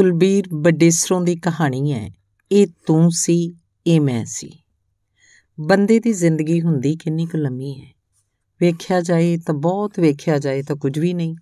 ਕੁਲਬੀਰ 0.00 0.44
ਬਡੇਸਰੋਂ 0.54 1.20
ਦੀ 1.20 1.36
ਕਹਾਣੀ 1.36 1.92
ਹੈ, 1.92 2.10
ਇਹ 2.52 2.66
ਤੂੰ 2.86 3.10
ਸੀ, 3.10 3.54
ਇਹ 3.86 4.00
ਮੈਂ 4.00 4.24
ਸੀ। 4.24 4.58
ਬੰਦੇ 5.60 6.00
ਦੀ 6.00 6.12
ਜ਼ਿੰਦਗੀ 6.12 6.60
ਹੁੰਦੀ 6.60 6.96
ਕਿੰਨੀ 6.96 7.26
ਕੁ 7.26 7.38
ਲੰਮੀ 7.38 7.80
ਹੈ। 7.80 7.94
ਵੇਖਿਆ 8.60 9.00
ਜਾਏ 9.00 9.36
ਤਾਂ 9.36 9.54
ਬਹੁਤ 9.54 9.98
ਵੇਖਿਆ 10.00 10.38
ਜਾਏ 10.38 10.62
ਤਾਂ 10.62 10.76
ਕੁਝ 10.76 10.98
ਵੀ 10.98 11.14
ਨਹੀਂ। 11.14 11.36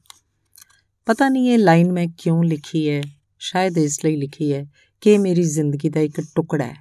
ਪਤਾ 1.06 1.28
ਨਹੀਂ 1.28 1.50
ਇਹ 1.50 1.58
ਲਾਈਨ 1.58 1.92
ਮੈਂ 1.92 2.06
ਕਿਉਂ 2.18 2.44
ਲਿਖੀ 2.44 2.88
ਹੈ, 2.88 3.02
ਸ਼ਾਇਦ 3.38 3.78
ਇਸ 3.78 4.04
ਲਈ 4.04 4.16
ਲਿਖੀ 4.16 4.52
ਹੈ 4.52 4.66
ਕਿ 5.00 5.12
ਇਹ 5.12 5.18
ਮੇਰੀ 5.18 5.42
ਜ਼ਿੰਦਗੀ 5.42 5.88
ਦਾ 5.88 6.00
ਇੱਕ 6.00 6.20
ਟੁਕੜਾ 6.20 6.66
ਹੈ, 6.66 6.76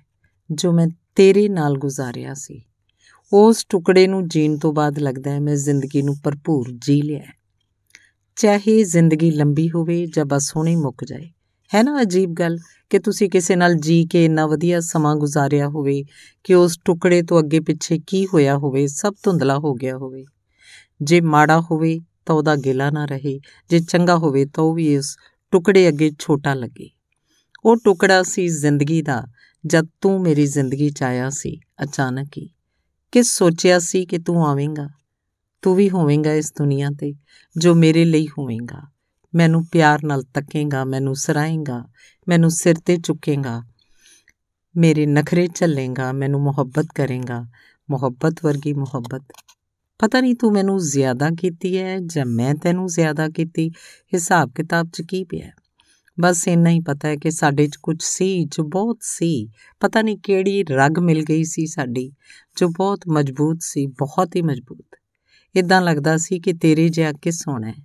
ਜੋ 0.51 0.71
ਮੈਂ 0.71 0.87
ਤੇਰੇ 1.15 1.49
ਨਾਲ 1.49 1.77
ਗੁਜ਼ਾਰਿਆ 1.77 2.33
ਸੀ। 2.33 2.63
ਉਸ 3.33 3.65
ਟੁਕੜੇ 3.69 4.07
ਨੂੰ 4.07 4.27
ਜੀਣ 4.27 4.57
ਤੋਂ 4.57 4.73
ਬਾਅਦ 4.73 4.99
ਲੱਗਦਾ 4.99 5.31
ਹੈ 5.31 5.39
ਮੈਂ 5.39 5.55
ਜ਼ਿੰਦਗੀ 5.55 6.01
ਨੂੰ 6.01 6.15
ਭਰਪੂਰ 6.23 6.71
ਜੀ 6.71 7.01
ਲਿਆ 7.01 7.19
ਹੈ। 7.19 7.33
ਚਾਹੇ 8.35 8.83
ਜ਼ਿੰਦਗੀ 8.83 9.31
ਲੰਬੀ 9.31 9.69
ਹੋਵੇ 9.69 10.05
ਜਾਂ 10.05 10.25
ਬਸ 10.25 10.55
ਹੁਣੇ 10.55 10.75
ਮੁੱਕ 10.75 11.05
ਜਾਏ 11.05 11.29
ਹੈ 11.75 11.83
ਨਾ 11.83 12.01
ਅਜੀਬ 12.01 12.33
ਗੱਲ 12.33 12.57
ਕਿ 12.89 12.99
ਤੁਸੀਂ 12.99 13.29
ਕਿਸੇ 13.29 13.55
ਨਾਲ 13.55 13.75
ਜੀ 13.75 14.05
ਕੇ 14.05 14.25
ਇੰਨਾ 14.25 14.47
ਵਧੀਆ 14.47 14.79
ਸਮਾਂ 14.79 15.15
ਗੁਜ਼ਾਰਿਆ 15.15 15.67
ਹੋਵੇ 15.67 16.03
ਕਿ 16.43 16.53
ਉਸ 16.53 16.79
ਟੁਕੜੇ 16.85 17.21
ਤੋਂ 17.23 17.39
ਅੱਗੇ 17.39 17.59
ਪਿੱਛੇ 17.59 17.99
ਕੀ 18.07 18.25
ਹੋਇਆ 18.25 18.57
ਹੋਵੇ, 18.57 18.87
ਸਭ 18.87 19.13
ਧੁੰਦਲਾ 19.23 19.57
ਹੋ 19.57 19.73
ਗਿਆ 19.73 19.97
ਹੋਵੇ। 19.97 20.25
ਜੇ 21.01 21.21
ਮਾੜਾ 21.21 21.61
ਹੋਵੇ 21.61 21.99
ਤਾਂ 22.25 22.35
ਉਹਦਾ 22.35 22.55
ਗਿਲਾ 22.55 22.89
ਨਾ 22.89 23.05
ਰਹੇ, 23.05 23.39
ਜੇ 23.69 23.79
ਚੰਗਾ 23.79 24.17
ਹੋਵੇ 24.17 24.45
ਤਾਂ 24.45 24.63
ਉਹ 24.63 24.73
ਵੀ 24.73 24.97
ਉਸ 24.97 25.17
ਟੁਕੜੇ 25.51 25.87
ਅੱਗੇ 25.87 26.11
ਛੋਟਾ 26.19 26.53
ਲੱਗੇ। 26.53 26.89
ਉਹ 27.65 27.77
ਟੁਕੜਾ 27.83 28.23
ਸੀ 28.23 28.47
ਜ਼ਿੰਦਗੀ 28.47 29.01
ਦਾ, 29.01 29.27
ਜਦ 29.65 29.87
ਤੂੰ 30.01 30.21
ਮੇਰੀ 30.21 30.45
ਜ਼ਿੰਦਗੀ 30.45 30.89
'ਚ 30.89 31.03
ਆਇਆ 31.03 31.29
ਸੀ, 31.29 31.59
ਅਚਾਨਕ 31.83 32.27
ਹੀ। 32.37 32.49
ਕਿ 33.11 33.23
ਸੋਚਿਆ 33.23 33.79
ਸੀ 33.79 34.05
ਕਿ 34.05 34.17
ਤੂੰ 34.17 34.47
ਆਵੇਂਗਾ? 34.47 34.89
ਤੂੰ 35.61 35.75
ਵੀ 35.75 35.89
ਹੋਵੇਂਗਾ 35.89 36.33
ਇਸ 36.33 36.53
ਦੁਨੀਆ 36.57 36.89
ਤੇ, 36.99 37.15
ਜੋ 37.57 37.75
ਮੇਰੇ 37.75 38.05
ਲਈ 38.05 38.27
ਹੋਵੇਂਗਾ। 38.27 38.96
ਮੈਨੂੰ 39.35 39.65
ਪਿਆਰ 39.65 39.99
ਨਾਲ 40.03 40.23
ਤੱਕੇਗਾ, 40.23 40.85
ਮੈਨੂੰ 40.85 41.15
ਸਰਾਏਗਾ, 41.15 41.85
ਮੈਨੂੰ 42.27 42.49
ਸਿਰ 42.51 42.75
ਤੇ 42.85 42.97
ਚੁੱਕੇਗਾ, 42.97 43.63
ਮੇਰੇ 44.77 45.05
ਨਖਰੇ 45.05 45.47
ਚੱਲੇਗਾ 45.47 46.11
ਮੈਨੂੰ 46.11 46.41
ਮੁਹੱਬਤ 46.41 46.87
ਕਰੇਗਾ, 46.95 47.45
ਮੁਹੱਬਤ 47.89 48.35
ਵਰਗੀ 48.43 48.73
ਮੁਹੱਬਤ। 48.73 49.21
ਪਤਾ 49.99 50.21
ਨਹੀਂ 50.21 50.35
ਤੂੰ 50.35 50.53
ਮੈਨੂੰ 50.53 50.79
ਜ਼ਿਆਦਾ 50.79 51.29
ਕੀਤੀ 51.39 51.77
ਹੈ 51.77 51.99
ਜਾਂ 51.99 52.25
ਮੈਂ 52.25 52.55
ਤੈਨੂੰ 52.55 52.87
ਜ਼ਿਆਦਾ 52.87 53.29
ਕੀਤੀ, 53.29 53.69
ਹਿਸਾਬ 54.13 54.51
ਕਿਤਾਬ 54.55 54.89
'ਚ 54.93 55.01
ਕੀ 55.01 55.23
ਪਿਆ? 55.23 55.49
ਬਸ 56.19 56.47
ਇੰਨਾ 56.47 56.69
ਹੀ 56.69 56.79
ਪਤਾ 56.79 57.07
ਹੈ 57.07 57.15
ਕਿ 57.15 57.31
ਸਾਡੇ 57.31 57.67
'ਚ 57.67 57.75
ਕੁਝ 57.75 57.97
ਸੀ, 58.01 58.45
ਜੋ 58.45 58.63
ਬਹੁਤ 58.63 58.97
ਸੀ। 59.01 59.49
ਪਤਾ 59.79 60.01
ਨਹੀਂ 60.01 60.17
ਕਿਹੜੀ 60.17 60.63
ਰਗ 60.63 60.99
ਮਿਲ 60.99 61.23
ਗਈ 61.23 61.43
ਸੀ 61.43 61.67
ਸਾਡੀ, 61.67 62.11
ਜੋ 62.57 62.69
ਬਹੁਤ 62.69 62.99
ਮਜ਼ਬੂਤ 63.09 63.57
ਸੀ, 63.61 63.85
ਬਹੁਤ 63.85 64.35
ਹੀ 64.35 64.41
ਮਜ਼ਬੂਤ। 64.41 64.95
ਇਦਾਂ 65.55 65.81
ਲੱਗਦਾ 65.81 66.17
ਸੀ 66.17 66.39
ਕਿ 66.39 66.53
ਤੇਰੇ 66.53 66.89
ਜਿਹਾ 66.89 67.11
ਕਿਸ 67.11 67.43
ਹੋਣਾ 67.47 67.67
ਹੈ। 67.67 67.75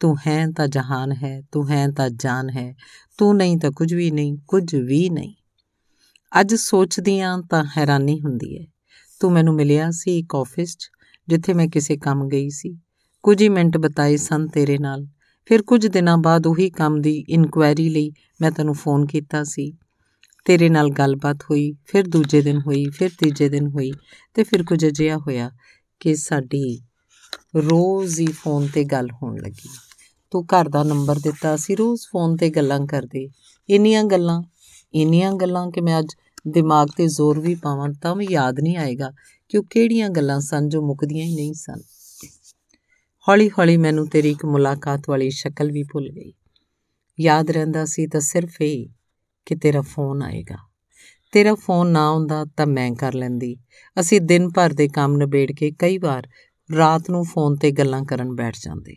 ਤੂੰ 0.00 0.16
ਹੈ 0.26 0.46
ਤਾਂ 0.50 0.68
ਜਹਾਨ 0.68 1.12
ਹੈ, 1.12 1.42
ਤੂੰ 1.52 1.70
ਹੈ 1.70 1.88
ਤਾਂ 1.88 2.10
ਜਾਨ 2.10 2.50
ਹੈ, 2.50 2.74
ਤੂੰ 3.18 3.36
ਨਹੀਂ 3.36 3.58
ਤਾਂ 3.58 3.70
ਕੁਝ 3.70 3.94
ਵੀ 3.94 4.10
ਨਹੀਂ, 4.10 4.36
ਕੁਝ 4.48 4.74
ਵੀ 4.74 5.10
ਨਹੀਂ। 5.10 5.34
ਅੱਜ 6.40 6.54
ਸੋਚਦੀਆਂ 6.54 7.38
ਤਾਂ 7.38 7.64
ਹੈਰਾਨੀ 7.78 8.20
ਹੁੰਦੀ 8.20 8.58
ਹੈ 8.58 8.66
ਤੂੰ 9.20 9.32
ਮੈਨੂੰ 9.32 9.54
ਮਿਲਿਆ 9.54 9.90
ਸੀ 9.90 10.18
ਇੱਕ 10.18 10.34
ਆਫਿਸ 10.34 10.76
'ਚ, 10.76 10.90
ਜਿੱਥੇ 11.28 11.54
ਮੈਂ 11.54 11.68
ਕਿਸੇ 11.68 11.96
ਕੰਮ 11.96 12.28
ਗਈ 12.28 12.50
ਸੀ। 12.50 12.78
ਕੁਝ 13.22 13.42
ਹੀ 13.42 13.48
ਮਿੰਟ 13.48 13.78
ਬਤਾਏ 13.78 14.16
ਸਨ 14.16 14.46
ਤੇਰੇ 14.46 14.78
ਨਾਲ। 14.78 15.06
ਫਿਰ 15.46 15.62
ਕੁਝ 15.62 15.86
ਦਿਨਾਂ 15.86 16.18
ਬਾਅਦ 16.18 16.46
ਉਹੀ 16.46 16.70
ਕੰਮ 16.70 17.00
ਦੀ 17.00 17.24
ਇਨਕੁਆਇਰੀ 17.28 17.88
ਲਈ 17.88 18.12
ਮੈਂ 18.40 18.50
ਤੈਨੂੰ 18.50 18.74
ਫੋਨ 18.74 19.06
ਕੀਤਾ 19.06 19.44
ਸੀ। 19.44 19.76
ਤੇਰੇ 20.44 20.68
ਨਾਲ 20.68 20.90
ਗੱਲਬਾਤ 20.90 21.38
ਹੋਈ, 21.42 21.74
ਫਿਰ 21.84 22.08
ਦੂਜੇ 22.08 22.42
ਦਿਨ 22.42 22.60
ਹੋਈ, 22.60 22.86
ਫਿਰ 22.90 23.10
ਤੀਜੇ 23.18 23.48
ਦਿਨ 23.48 23.66
ਹੋਈ, 23.66 23.92
ਤੇ 24.34 24.42
ਫਿਰ 24.42 24.62
ਕੁਝ 24.62 24.86
ਅਜਿਹਾ 24.86 25.16
ਹੋਇਆ 25.16 25.50
ਕਿ 26.00 26.16
ਸਾਡੀ 26.16 26.82
ਰੋਜ਼ 27.56 28.20
ਹੀ 28.20 28.26
ਫੋਨ 28.26 28.68
ਤੇ 28.74 28.84
ਗੱਲ 28.84 29.08
ਹੋਣ 29.10 29.38
ਲੱਗੀ। 29.38 29.68
ਤੂੰ 30.30 30.44
ਘਰ 30.44 30.68
ਦਾ 30.68 30.82
ਨੰਬਰ 30.82 31.18
ਦਿੱਤਾ 31.18 31.56
ਸੀ, 31.56 31.74
ਰੋਜ਼ 31.74 32.00
ਫੋਨ 32.12 32.36
ਤੇ 32.36 32.50
ਗੱਲਾਂ 32.50 32.86
ਕਰਦੇ। 32.86 33.28
ਇੰਨੀਆਂ 33.68 34.04
ਗੱਲਾਂ 34.04 34.42
ਇੰਨੀਆਂ 34.94 35.32
ਗੱਲਾਂ 35.32 35.70
ਕਿ 35.70 35.80
ਮੈਂ 35.80 35.98
ਅੱਜ 35.98 36.06
ਦਿਮਾਗ 36.48 36.88
ਤੇ 36.96 37.06
ਜ਼ੋਰ 37.06 37.40
ਵੀ 37.40 37.54
ਪਾਵਾਂ, 37.54 37.88
ਤਾਂ 38.02 38.16
ਵੀ 38.16 38.26
ਯਾਦ 38.30 38.60
ਨਹੀਂ 38.60 38.76
ਆਏਗਾ 38.76 39.12
ਕਿ 39.48 39.58
ਉਹ 39.58 39.64
ਕਿਹੜੀਆਂ 39.70 40.08
ਗੱਲਾਂ 40.08 40.40
ਸਨ 40.40 40.68
ਜੋ 40.68 40.86
ਮੁੱਕਦੀਆਂ 40.86 41.26
ਹੀ 41.26 41.34
ਨਹੀਂ 41.34 41.54
ਸਨ। 41.54 41.80
ਹੌਲੀ-ਹੌਲੀ 43.28 43.76
ਮੈਨੂੰ 43.76 44.08
ਤੇਰੀ 44.08 44.30
ਇੱਕ 44.30 44.44
ਮੁਲਾਕਾਤ 44.44 45.02
ਵਾਲੀ 45.08 45.30
ਸ਼ਕਲ 45.30 45.72
ਵੀ 45.72 45.82
ਭੁੱਲ 45.82 46.08
ਗਈ। 46.08 46.32
ਯਾਦ 47.20 47.50
ਰਹਿੰਦਾ 47.50 47.84
ਸੀ 47.84 48.06
ਤਾਂ 48.06 48.20
ਸਿਰਫ 48.20 48.60
ਇਹ 48.60 48.86
ਕਿ 49.46 49.54
ਤੇਰਾ 49.54 49.80
ਫੋਨ 49.80 50.22
ਆਏਗਾ। 50.22 50.56
ਤੇਰਾ 51.32 51.54
ਫੋਨ 51.54 51.86
ਨਾ 51.86 52.08
ਆਉਂਦਾ 52.08 52.44
ਤਾਂ 52.56 52.66
ਮੈਂ 52.66 52.92
ਕਰ 52.92 53.14
ਲੈਂਦੀ। 53.14 53.56
ਅਸੀਂ 54.00 54.20
ਦਿਨ 54.20 54.48
ਭਰ 54.48 54.70
ਦੇ 54.70 54.88
ਕੰਮ 54.88 55.16
ਨਿਬੇੜ 55.16 55.52
ਕੇ 55.52 55.70
ਕਈ 55.70 55.98
ਵਾਰ 55.98 56.28
ਰਾਤ 56.76 57.10
ਨੂੰ 57.10 57.24
ਫੋਨ 57.24 57.56
ਤੇ 57.56 57.70
ਗੱਲਾਂ 57.70 58.04
ਕਰਨ 58.04 58.34
ਬੈਠ 58.34 58.54
ਜਾਂਦੇ। 58.62 58.96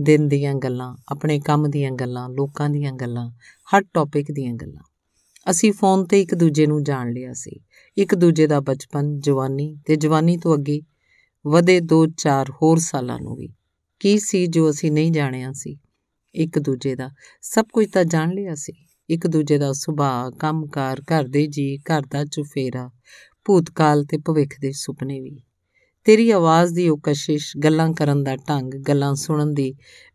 ਦਿਨ 0.00 0.28
ਦੀਆਂ 0.28 0.54
ਗੱਲਾਂ, 0.54 0.96
ਆਪਣੇ 1.08 1.40
ਕੰਮ 1.40 1.70
ਦੀਆਂ 1.70 1.90
ਗੱਲਾਂ, 1.90 2.28
ਲੋਕਾਂ 2.28 2.70
ਦੀਆਂ 2.70 2.92
ਗੱਲਾਂ, 2.92 3.30
ਹਰ 3.74 3.82
ਟੌਪਿਕ 3.94 4.32
ਦੀਆਂ 4.32 4.54
ਗੱਲਾਂ। 4.54 4.82
ਅਸੀਂ 5.50 5.72
ਫੋਨ 5.72 6.06
ਤੇ 6.06 6.22
ਇੱਕ 6.22 6.34
ਦੂਜੇ 6.34 6.66
ਨੂੰ 6.66 6.82
ਜਾਣ 6.82 7.12
ਲਿਆ 7.12 7.32
ਸੀ। 7.32 7.60
ਇੱਕ 7.98 8.14
ਦੂਜੇ 8.14 8.46
ਦਾ 8.46 8.60
ਬਚਪਨ, 8.60 9.20
ਜਵਾਨੀ 9.20 9.78
ਤੇ 9.86 9.96
ਜਵਾਨੀ 9.96 10.36
ਤੋਂ 10.36 10.54
ਅੱਗੇ 10.54 10.80
ਵਧੇ 11.46 11.80
2-4 11.80 12.50
ਹੋਰ 12.50 12.78
ਸਾਲਾਂ 12.78 13.20
ਨੂੰ 13.20 13.36
ਵੀ। 13.36 13.54
ਕੀ 14.00 14.18
ਸੀ 14.18 14.46
ਜੋ 14.46 14.70
ਅਸੀਂ 14.70 14.92
ਨਹੀਂ 14.92 15.12
ਜਾਣਿਆ 15.12 15.52
ਸੀ? 15.52 15.78
ਇੱਕ 16.34 16.58
ਦੂਜੇ 16.58 16.94
ਦਾ 16.94 17.10
ਸਭ 17.42 17.64
ਕੁਝ 17.72 17.90
ਤਾਂ 17.90 18.04
ਜਾਣ 18.04 18.32
ਲਿਆ 18.32 18.54
ਸੀ। 18.54 18.72
ਇੱਕ 19.10 19.26
ਦੂਜੇ 19.26 19.58
ਦਾ 19.58 19.72
ਸੁਭਾਅ, 19.72 20.30
ਕੰਮਕਾਰ, 20.30 21.00
ਘਰ 21.00 21.24
ਦੇ 21.24 21.46
ਜੀ, 21.46 21.78
ਘਰ 21.78 22.02
ਦਾ 22.10 22.24
ਚੁਫੇਰਾ, 22.24 22.90
ਭੂਤਕਾਲ 23.44 24.04
ਤੇ 24.04 24.18
ਭਵਿੱਖ 24.18 24.54
ਦੇ 24.60 24.72
ਸੁਪਨੇ 24.72 25.20
ਵੀ। 25.20 25.42
ਤੇਰੀ 26.04 26.30
ਆਵਾਜ਼ 26.30 26.74
ਦੀ 26.74 26.88
ਉਹ 26.88 27.00
ਕਸ਼ਿਸ਼, 27.02 27.56
ਗੱਲਾਂ 27.56 27.92
ਕਰਨ 27.92 28.24
ਦਾ 28.24 28.36
ਢੰਗ, 28.36 28.74
ਗੱਲਾਂ 28.74 29.14
ਸੁਣਨ 29.14 29.54
ਦੀ 29.54 29.74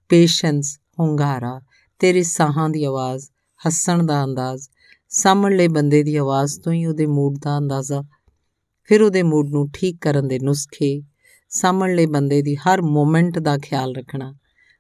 ਪੇਸ਼ੈਂਸ, 0.10 0.80
ਹੁੰਗਾਰਾ, 1.00 1.62
ਤੇਰੇ 2.00 2.24
ਸਾਹਾਂ 2.24 2.70
ਦੀ 2.70 2.84
ਆਵਾਜ਼, 2.84 3.26
ਹੱਸਣ 3.68 4.06
ਦਾ 4.06 4.24
ਅੰਦਾਜ਼ 4.24 4.70
ਸਾਹਮਣੇ 5.10 5.68
ਬੰਦੇ 5.68 6.04
ਦੀ 6.04 6.16
ਆਵਾਜ਼ 6.16 6.60
ਤੋਂ 6.60 6.74
ਹੀ 6.74 6.86
ਉਹਦੇ 6.86 7.06
ਮੂਡ 7.06 7.38
ਦਾ 7.42 7.58
ਅੰਦਾਜ਼ਾ, 7.58 8.04
ਫਿਰ 8.84 9.02
ਉਹਦੇ 9.02 9.24
ਮੂਡ 9.24 9.50
ਨੂੰ 9.50 9.70
ਠੀਕ 9.72 9.98
ਕਰਨ 10.02 10.28
ਦੇ 10.28 10.40
ਨੁਸਖੇ 10.40 11.04
ਸਾਹਮਣੇ 11.50 12.06
ਬੰਦੇ 12.06 12.42
ਦੀ 12.42 12.56
ਹਰ 12.56 12.82
ਮੂਮੈਂਟ 12.82 13.40
ਦਾ 13.40 13.58
ਖਿਆਲ 13.58 13.96
ਰੱਖਣਾ, 13.96 14.36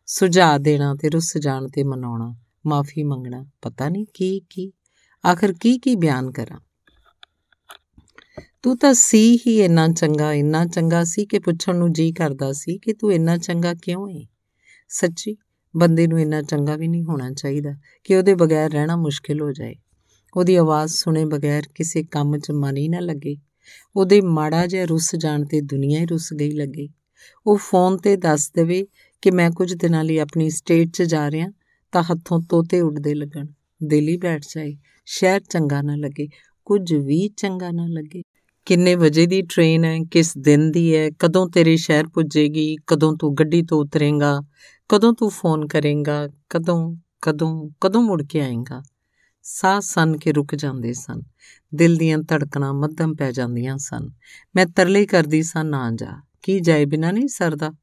ਸੁਝਾਅ 0.05 0.57
ਦੇਣਾ 0.57 0.95
ਤੇ 0.95 1.09
ਰੁੱਸ 1.09 1.37
ਜਾਣ 1.37 1.67
ਤੇ 1.67 1.83
ਮਨਾਉਣਾ, 1.83 2.35
ਮਾਫੀ 2.65 3.03
ਮੰਗਣਾ, 3.03 3.45
ਪਤਾ 3.61 3.89
ਨਹੀਂ 3.89 4.05
ਕੀ 4.13 4.41
ਕੀ, 4.49 4.71
ਆਖਰ 5.25 5.53
ਕੀ 5.53 5.77
ਕੀ 5.77 5.95
ਬਿਆਨ 5.95 6.31
ਕਰਾਂ? 6.31 6.59
ਤੂੰ 8.65 8.77
ਤਾਂ 8.77 8.93
ਸੀ 8.93 9.39
ਹੀ 9.47 9.61
ਇੰਨਾ 9.61 9.87
ਚੰਗਾ 9.87 10.33
ਇੰਨਾ 10.33 10.65
ਚੰਗਾ 10.65 11.03
ਸੀ 11.03 11.25
ਕਿ 11.25 11.39
ਪੁੱਛਣ 11.39 11.75
ਨੂੰ 11.75 11.93
ਜੀ 11.93 12.11
ਕਰਦਾ 12.11 12.51
ਸੀ 12.51 12.77
ਕਿ 12.77 12.93
ਤੂੰ 12.93 13.13
ਇੰਨਾ 13.13 13.37
ਚੰਗਾ 13.37 13.73
ਕਿਉਂ 13.73 14.09
ਹੈ 14.09 14.25
ਸੱਚੀ, 14.89 15.37
ਬੰਦੇ 15.77 16.07
ਨੂੰ 16.07 16.21
ਇੰਨਾ 16.21 16.41
ਚੰਗਾ 16.41 16.75
ਵੀ 16.75 16.87
ਨਹੀਂ 16.87 17.03
ਹੋਣਾ 17.03 17.31
ਚਾਹੀਦਾ 17.31 17.75
ਕਿ 18.03 18.15
ਉਹਦੇ 18.15 18.35
ਬਗੈਰ 18.35 18.71
ਰਹਿਣਾ 18.71 18.95
ਮੁਸ਼ਕਿਲ 18.95 19.41
ਹੋ 19.41 19.51
ਜਾਏ। 19.51 19.75
ਉਹਦੀ 20.37 20.55
ਆਵਾਜ਼ 20.55 20.91
ਸੁਣੇ 20.91 21.25
ਬਗੈਰ 21.25 21.63
ਕਿਸੇ 21.75 22.03
ਕੰਮ 22.03 22.37
'ਚ 22.37 22.51
ਮਨ 22.51 22.77
ਹੀ 22.77 22.89
ਨਾ 22.89 22.99
ਲੱਗੇ। 22.99 23.37
ਉਹਦੇ 23.95 24.21
ਮਾੜਾ 24.21 24.67
ਜਿਹਾ 24.67 24.85
ਰੁੱਸ 24.85 25.15
ਜਾਣ 25.15 25.45
ਤੇ 25.45 25.61
ਦੁਨੀਆ 25.61 25.99
ਹੀ 25.99 26.05
ਰੁੱਸ 26.05 26.33
ਗਈ 26.33 26.51
ਲੱਗੇ। 26.51 26.89
ਉਹ 27.47 27.57
ਫੋਨ 27.57 27.97
ਤੇ 27.97 28.15
ਦੱਸ 28.15 28.51
ਦੇਵੇ 28.51 28.87
ਕਿ 29.21 29.31
ਮੈਂ 29.31 29.51
ਕੁਝ 29.51 29.73
ਦਿਨਾਂ 29.73 30.03
ਲਈ 30.03 30.17
ਆਪਣੀ 30.17 30.49
ਸਟੇਟ 30.49 30.89
'ਚ 30.89 31.03
ਜਾ 31.03 31.31
ਰਿਹਾ 31.31 31.47
ਤਾਂ 31.91 32.03
ਹੱਥੋਂ 32.03 32.41
ਤੋਤੇ 32.49 32.81
ਉੱਡਦੇ 32.81 33.13
ਲੱਗਣ। 33.13 33.47
ਦਿਲ 33.83 34.07
ਹੀ 34.07 34.17
ਬੈਠ 34.17 34.41
ਜਾਏ। 34.41 34.77
ਸ਼ਹਿਰ 35.05 35.41
ਚੰਗਾ 35.41 35.81
ਨਾ 35.81 35.95
ਲੱਗੇ। 35.95 36.27
ਕੁਝ 36.65 36.93
ਵੀ 36.93 37.27
ਚੰਗਾ 37.27 37.71
ਨਾ 37.71 37.85
ਲੱਗੇ। 37.87 38.21
ਕਿੰਨੇ 38.65 38.95
ਵਜੇ 38.95 39.25
ਦੀ 39.25 39.41
ਟ੍ਰੇਨ 39.41 39.83
ਹੈ, 39.83 39.99
ਕਿਸ 40.11 40.37
ਦਿਨ 40.37 40.71
ਦੀ 40.71 40.95
ਹੈ, 40.95 41.09
ਕਦੋਂ 41.09 41.49
ਤੇਰੇ 41.49 41.77
ਸ਼ਹਿਰ 41.77 42.07
ਪੁੱਜੇਗੀ, 42.07 42.75
ਕਦੋਂ 42.87 43.17
ਤੂੰ 43.17 43.35
ਗੱਡੀ 43.35 43.61
ਤੋਂ 43.61 43.79
ਉਤਰੇਂਗਾ, 43.79 44.41
ਕਦੋਂ 44.89 45.13
ਤੂੰ 45.13 45.29
ਫੋਨ 45.29 45.67
ਕਰੇਂਗਾ, 45.67 46.27
ਕਦੋਂ 46.49 46.95
ਕਦੋਂ 47.21 47.69
ਕਦੋਂ 47.81 48.01
ਮੁੜ 48.01 48.23
ਕੇ 48.23 48.41
ਆਏਂਗਾ। 48.41 48.83
ਸਾਹ 49.43 49.79
ਸੰਨ 49.81 50.17
ਕੇ 50.17 50.31
ਰੁਕ 50.31 50.55
ਜਾਂਦੇ 50.55 50.93
ਸਨ। 50.93 51.21
ਦਿਲ 51.75 51.95
ਦੀਆਂ 51.95 52.17
ਧੜਕਣਾਂ 52.17 52.73
ਮੱਧਮ 52.73 53.15
ਪੈ 53.15 53.31
ਜਾਂਦੀਆਂ 53.31 53.77
ਸਨ। 53.77 54.09
ਮੈਂ 54.55 54.65
ਤਰਲੇ 54.65 55.05
ਕਰਦੀ 55.05 55.43
ਸਾਂ, 55.43 55.65
ਨਾ 55.65 55.91
ਜਾ, 55.91 56.21
ਕੀ 56.41 56.59
ਜਾਏ 56.59 56.85
ਬਿਨਾ 56.85 57.11
ਨਹੀਂ 57.11 57.27
ਸਰਦਾ? 57.27 57.73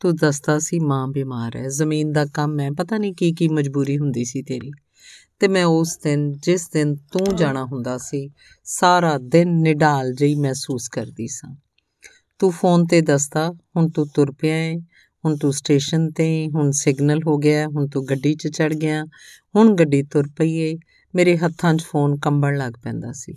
ਤੂੰ 0.00 0.16
ਦੱਸਦਾ 0.16 0.58
ਸੀ 0.58 0.78
ਮਾਂ 0.78 1.08
ਬਿਮਾਰ 1.08 1.56
ਹੈ, 1.56 1.68
ਜ਼ਮੀਨ 1.68 2.12
ਦਾ 2.12 2.26
ਕੰਮ 2.26 2.60
ਹੈ, 2.60 2.70
ਪਤਾ 2.70 2.98
ਨਹੀਂ 2.98 3.14
ਕੀ 3.14 3.32
ਕੀ 3.32 3.48
ਮਜਬੂਰੀ 3.48 3.98
ਹੁੰਦੀ 3.98 4.24
ਸੀ 4.24 4.42
ਤੇਰੀ। 4.42 4.70
ਤੇ 5.40 5.48
ਮੈਂ 5.48 5.64
ਉਸ 5.64 5.98
ਦਿਨ, 6.02 6.32
ਜਿਸ 6.32 6.68
ਦਿਨ 6.68 6.94
ਤੂੰ 6.94 7.36
ਜਾਣਾ 7.36 7.64
ਹੁੰਦਾ 7.64 7.98
ਸੀ, 7.98 8.30
ਸਾਰਾ 8.64 9.18
ਦਿਨ 9.18 9.48
ਨਿਡਾਲ 9.48 10.14
ਜਿਹੀ 10.14 10.34
ਮਹਿਸੂਸ 10.34 10.88
ਕਰਦੀ 10.88 11.26
ਸਾਂ। 11.28 11.56
ਤੂੰ 12.38 12.50
ਫੋਨ 12.50 12.86
ਤੇ 12.86 13.00
ਦੱਸਦਾ, 13.00 13.50
ਹੁਣ 13.76 13.88
ਤੂੰ 13.88 14.06
ਤੁਰ 14.06 14.32
ਪਿਆ 14.32 14.54
ਹੈ 14.54 14.76
ਹੁਣ 15.24 15.36
ਤੂੰ 15.36 15.52
ਸਟੇਸ਼ਨ 15.52 16.10
ਤੇ 16.10 16.48
ਹੁਣ 16.54 16.70
ਸਿਗਨਲ 16.70 17.20
ਹੋ 17.26 17.38
ਗਿਆ, 17.38 17.66
ਹੁਣ 17.66 17.88
ਤੂੰ 17.88 18.04
ਗੱਡੀ 18.04 18.34
'ਚ 18.34 18.48
ਚੜ 18.48 18.74
ਗਿਆ, 18.74 19.04
ਹੁਣ 19.56 19.74
ਗੱਡੀ 19.74 20.02
ਤੁਰ 20.02 20.28
ਪਈ 20.36 20.54
ਏ। 20.54 20.78
ਮੇਰੇ 21.14 21.36
ਹੱਥਾਂ 21.36 21.74
'ਚ 21.74 21.82
ਫੋਨ 21.82 22.18
ਕੰਬਣ 22.18 22.56
ਲੱਗ 22.56 22.72
ਪੈਂਦਾ 22.82 23.12
ਸੀ। 23.12 23.34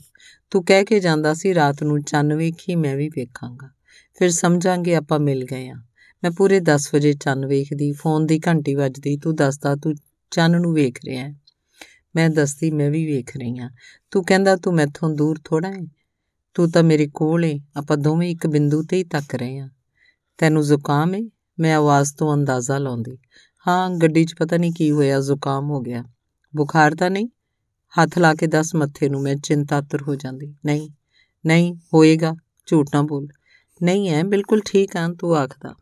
ਤੂੰ 0.51 0.65
ਕਹਿ 0.65 0.85
ਕੇ 0.85 0.99
ਜਾਂਦਾ 0.99 1.33
ਸੀ, 1.33 1.53
ਰਾਤ 1.53 1.83
ਨੂੰ 1.83 2.01
ਚੰਨ 2.01 2.35
ਵੇਖੀ, 2.35 2.75
ਮੈਂ 2.75 2.95
ਵੀ 2.95 3.09
ਵੇਖਾਂਗਾ। 3.09 3.69
ਫਿਰ 4.13 4.29
ਸਮਝਾਂਗੇ 4.29 4.95
ਆਪਾਂ 4.95 5.19
ਮਿਲ 5.19 5.45
ਗਏ 5.45 5.69
ਆ। 5.69 5.75
ਮੈਂ 6.23 6.31
ਪੂਰੇ 6.31 6.59
10 6.59 6.89
ਵਜੇ 6.93 7.13
ਚੰਨ 7.13 7.45
ਵੇਖਦੀ, 7.45 7.91
ਫੋਨ 7.91 8.25
ਦੀ 8.25 8.39
ਘੰਟੀ 8.47 8.75
ਵੱਜਦੀ, 8.75 9.17
ਤੂੰ 9.17 9.35
ਦੱਸਦਾ 9.35 9.75
ਤੂੰ 9.75 9.95
ਚੰਨ 10.31 10.61
ਨੂੰ 10.61 10.73
ਵੇਖ 10.73 10.99
ਰਿਹਾ 11.05 11.23
ਹੈ 11.23 11.42
ਮੈਂ 12.15 12.29
ਦੱਸਦੀ, 12.29 12.71
ਮੈਂ 12.71 12.91
ਵੀ 12.91 13.05
ਵੇਖ 13.05 13.37
ਰਹੀ 13.37 13.57
ਹਾਂ। 13.57 13.69
ਤੂੰ 14.11 14.23
ਕਹਿੰਦਾ 14.23 14.55
ਤੂੰ 14.55 14.73
ਮੈਥੋਂ 14.73 15.09
ਦੂਰ 15.09 15.39
ਥੋੜਾ 15.43 15.71
ਹੈ। 15.71 15.87
ਤੂੰ 16.53 16.71
ਤਾਂ 16.71 16.83
ਮੇਰੇ 16.83 17.07
ਕੋਲ 17.13 17.45
ਏ। 17.45 17.59
ਆਪਾਂ 17.75 17.97
ਦੋਵੇਂ 17.97 18.29
ਇੱਕ 18.29 18.47
ਬਿੰਦੂ 18.47 18.83
ਤੇ 18.83 18.97
ਹੀ 18.97 19.03
ਤੱਕ 19.03 19.35
ਰਹੇ 19.35 19.59
ਹਾਂ। 19.59 19.69
ਤੈਨੂੰ 20.37 20.63
ਜ਼ੁਕਾਮ 20.63 21.15
ਏ? 21.15 21.29
ਮੈਂ 21.59 21.75
ਆਵਾਜ਼ 21.75 22.15
ਤੋਂ 22.15 22.33
ਅੰਦਾਜ਼ਾ 22.33 22.77
ਲਾਉਂਦੀ। 22.77 23.17
ਹਾਂ, 23.67 23.89
ਗੱਡੀ 23.89 24.25
'ਚ 24.25 24.35
ਪਤਾ 24.39 24.57
ਨਹੀਂ 24.57 24.71
ਕੀ 24.71 24.91
ਹੋਇਆ, 24.91 25.19
ਜ਼ੁਕਾਮ 25.19 25.69
ਹੋ 25.69 25.81
ਗਿਆ। 25.81 26.03
ਬੁਖਾਰ 26.55 26.95
ਤਾਂ 26.95 27.09
ਨਹੀਂ? 27.09 27.27
ਹੱਥ 28.01 28.17
ਲਾ 28.17 28.35
ਕੇ 28.35 28.47
ਦੱਸ 28.47 28.75
ਮੱਥੇ 28.75 29.09
ਨੂੰ, 29.09 29.21
ਮੈਂ 29.21 29.35
ਚਿੰਤਾਤੁਰ 29.35 30.01
ਹੋ 30.01 30.15
ਜਾਂਦੀ। 30.15 30.55
ਨਹੀਂ 30.65 30.89
ਨਹੀਂ, 31.45 31.75
ਹੋਏਗਾ। 31.93 32.33
ਝੂਠ 32.65 32.87
ਨਾ 32.93 33.01
ਬੋਲ। 33.01 33.27
ਨਹੀਂ 33.83 34.09
ਹੈ 34.09 34.23
ਬਿਲਕੁਲ 34.23 34.61
ਠੀਕ 34.65 34.97
ਆਂ, 34.97 35.09
ਤੂੰ 35.09 35.35
ਆਖਦਾ। 35.35 35.75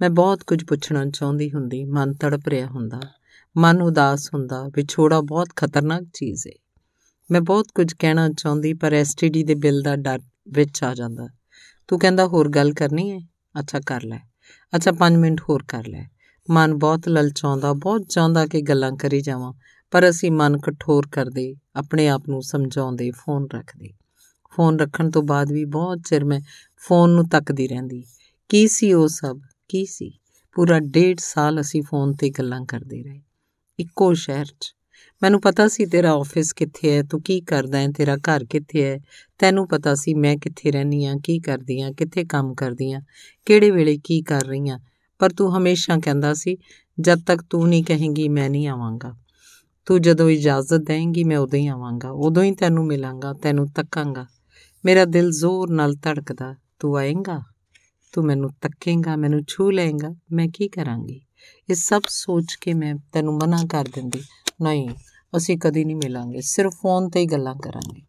ਮੈਂ 0.00 0.10
ਬਹੁਤ 0.10 0.42
ਕੁਝ 0.42 0.64
ਪੁੱਛਣਾ 0.64 1.06
ਚਾਹੁੰਦੀ 1.10 1.52
ਹੁੰਦੀ, 1.52 1.84
ਮਨ 1.84 2.12
ਤੜਪ 2.14 2.48
ਰਿਹਾ 2.48 2.66
ਹੁੰਦਾ। 2.66 3.00
ਮਨ 3.56 3.82
ਉਦਾਸ 3.82 4.34
ਹੁੰਦਾ 4.34 4.68
ਵਿਛੋੜਾ 4.68 5.20
ਬਹੁਤ 5.20 5.48
ਖਤਰਨਾਕ 5.56 6.02
ਚੀਜ਼ 6.14 6.46
ਹੈ 6.46 6.52
ਮੈਂ 7.30 7.40
ਬਹੁਤ 7.40 7.66
ਕੁਝ 7.74 7.92
ਕਹਿਣਾ 7.92 8.28
ਚਾਹੁੰਦੀ 8.28 8.74
ਪਰ 8.74 8.92
ਐਸਟੀਡੀ 8.92 9.44
ਦੇ 9.44 9.54
ਬਿੱਲ 9.54 9.82
ਦਾ 9.82 9.96
ਡਰ 9.96 10.18
ਵਿੱਚ 10.48 10.84
ਆ 10.84 10.94
ਜਾਂਦਾ। 10.94 11.28
ਤੂੰ 11.88 11.98
ਕਹਿੰਦਾ 11.98 12.26
ਹੋਰ 12.26 12.48
ਗੱਲ 12.48 12.72
ਕਰਨੀ 12.72 13.10
ਹੈ 13.10 13.18
ਅੱਛਾ, 13.60 13.80
ਕਰ 13.80 14.02
ਲੈ। 14.02 14.18
ਅੱਛਾ 14.76 14.92
5 14.92 15.18
ਮਿੰਟ 15.18 15.40
ਹੋਰ 15.40 15.64
ਕਰ 15.68 15.86
ਲੈ। 15.86 16.04
ਮਨ 16.50 16.74
ਬਹੁਤ 16.74 17.08
ਲਲਚਾਉਂਦਾ, 17.08 17.72
ਬਹੁਤ 17.72 18.02
ਚਾਹੁੰਦਾ 18.02 18.46
ਕਿ 18.46 18.60
ਗੱਲਾਂ 18.60 18.92
ਕਰੀ 18.92 19.20
ਜਾਵਾਂ, 19.20 19.52
ਪਰ 19.90 20.10
ਅਸੀਂ 20.10 20.30
ਮਨ 20.30 20.58
ਕਠੋਰ 20.58 21.08
ਕਰਦੇ, 21.12 21.56
ਆਪਣੇ 21.76 22.08
ਆਪ 22.08 22.28
ਨੂੰ 22.28 22.42
ਸਮਝਾਉਂਦੇ, 22.42 23.10
ਫੋਨ 23.10 23.48
ਰੱਖਦੇ। 23.54 23.90
ਫੋਨ 24.50 24.80
ਰੱਖਣ 24.80 25.10
ਤੋਂ 25.10 25.22
ਬਾਅਦ 25.22 25.52
ਵੀ 25.52 25.64
ਬਹੁਤ 25.64 25.98
ਚਿਰ 25.98 26.24
ਮੈਂ 26.24 26.40
ਫੋਨ 26.78 27.10
ਨੂੰ 27.10 27.28
ਤੱਕਦੀ 27.28 27.68
ਰਹਿੰਦੀ। 27.68 28.04
ਕੀ 28.48 28.68
ਸੀ 28.68 28.92
ਉਹ 28.92 29.08
ਸਭ? 29.08 29.40
ਕੀ 29.68 29.86
ਸੀ? 29.86 30.18
ਪੂਰਾ 30.52 30.80
ਡੇਢ 30.80 31.18
ਸਾਲ 31.20 31.60
ਅਸੀਂ 31.60 31.82
ਫੋਨ 31.82 32.14
ਤੇ 32.14 32.30
ਗੱਲਾਂ 32.30 32.66
ਕਰਦੇ 32.66 33.02
ਰਹੇ। 33.02 33.22
ਇੱਕੋ 33.78 34.14
ਸ਼ਹਿਰ 34.14 34.44
'ਚ। 34.44 34.74
ਮੈਨੂੰ 35.22 35.40
ਪਤਾ 35.40 35.68
ਸੀ 35.68 35.86
ਤੇਰਾ 35.86 36.12
ਆਫਿਸ 36.12 36.52
ਕਿੱਥੇ 36.52 36.96
ਹੈ, 36.96 37.02
ਤੂੰ 37.02 37.22
ਕੀ 37.22 37.40
ਕਰਦਾ 37.40 37.78
ਹੈ, 37.78 37.88
ਤੇਰਾ 37.88 38.16
ਘਰ 38.16 38.44
ਕਿੱਥੇ 38.44 38.84
ਹੈ। 38.84 39.00
ਤੈਨੂੰ 39.38 39.68
ਪਤਾ 39.68 39.94
ਸੀ 39.94 40.14
ਮੈਂ 40.14 40.36
ਕਿੱਥੇ 40.36 40.70
ਰਹਿੰਦੀ 40.70 41.04
ਆ 41.04 41.14
ਕੀ 41.24 41.40
ਕਰਦੀ 41.40 41.80
ਆ 41.80 41.92
ਕਿੱਥੇ 41.92 42.24
ਕੰਮ 42.24 42.54
ਕਰਦੀ 42.54 42.92
ਆ 42.92 43.00
ਕਿਹੜੇ 43.44 43.70
ਵੇਲੇ 43.70 43.98
ਕੀ 44.04 44.22
ਕਰ 44.22 44.44
ਰਹੀ 44.44 44.68
ਆ 44.68 44.78
ਪਰ 45.18 45.30
ਤੂੰ 45.30 45.58
ਹਮੇਸ਼ਾ 45.58 45.98
ਕਹਿੰਦਾ 45.98 46.34
ਸੀ, 46.34 46.56
ਜਦ 47.00 47.20
ਤੱਕ 47.20 47.42
ਤੂੰ 47.42 47.68
ਨਹੀਂ 47.68 47.84
ਕਹੇਂਗੀ 47.84 48.28
ਮੈਂ 48.28 48.50
ਨਹੀਂ 48.50 48.68
ਆਵਾਂਗਾ। 48.68 49.14
ਤੂੰ 49.86 50.02
ਜਦੋਂ 50.02 50.30
ਇਜਾਜ਼ਤ 50.30 50.74
ਦੇਂਗੀ 50.74 51.24
ਮੈਂ 51.24 51.38
ਉਦੋਂ 51.38 51.58
ਹੀ 51.58 51.66
ਆਵਾਂਗਾ, 51.66 52.10
ਉਦੋਂ 52.10 52.42
ਹੀ 52.42 52.54
ਤੈਨੂੰ 52.54 52.86
ਮਿਲਾਂਗਾ, 52.86 53.32
ਤੈਨੂੰ 53.32 53.68
ਤੱਕਾਂਗਾ। 53.68 54.26
ਮੇਰਾ 54.84 55.04
ਦਿਲ 55.04 55.30
ਜ਼ੋਰ 55.30 55.70
ਨਾਲ 55.70 55.94
ਧੜਕਦਾ, 55.94 56.54
ਤੂੰ 56.78 56.96
ਆਏਂਗਾ? 56.96 57.42
ਤੂੰ 58.12 58.24
ਮੈਨੂੰ 58.24 58.50
ਤੱਕੇਂਗਾ, 58.60 59.16
ਮੈਨੂੰ 59.16 59.40
ਛੂ 59.48 59.70
ਲਏਂਗਾ, 59.70 60.14
ਮੈਂ 60.32 60.48
ਕੀ 60.48 60.68
ਕਰਾਂਗੀ? 60.68 61.20
ਇਹ 61.70 61.74
ਸਭ 61.74 62.02
ਸੋਚ 62.08 62.54
ਕੇ 62.54 62.74
ਮੈਂ 62.74 62.94
ਤੈਨੂੰ 63.12 63.34
ਮਨਾ 63.34 63.64
ਕਰ 63.70 63.84
ਦਿੰਦੀ, 63.84 64.22
ਨਹੀਂ, 64.62 64.88
ਅਸੀਂ 65.36 65.58
ਕਦੀ 65.58 65.84
ਨਹੀਂ 65.84 65.96
ਮਿਲਾਂਗੇ, 65.96 66.40
ਸਿਰਫ 66.40 66.74
ਫੋਨ 66.74 67.08
ਤੇ 67.10 67.20
ਹੀ 67.20 67.26
ਗੱਲਾਂ 67.26 67.54
ਕਰਾਂਗੇ। 67.54 68.02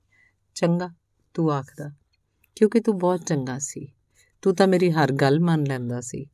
ਚੰਗਾ, 0.55 0.89
ਤੂੰ 1.33 1.51
ਆਖਦਾ, 1.53 1.91
ਕਿਉਂਕਿ 2.55 2.79
ਤੂੰ 2.79 2.97
ਬਹੁਤ 2.97 3.25
ਚੰਗਾ 3.25 3.59
ਸੀ, 3.59 3.87
ਤੂੰ 4.41 4.55
ਤਾਂ 4.55 4.67
ਮੇਰੀ 4.67 4.91
ਹਰ 4.91 5.11
ਗੱਲ 5.11 5.39
ਮੰਨ 5.39 5.63
ਲੈਂਦਾ 5.63 6.01
ਸੀ। 6.01 6.25